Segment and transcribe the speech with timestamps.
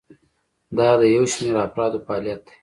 [0.77, 2.53] دا د یو شمیر افرادو فعالیت دی.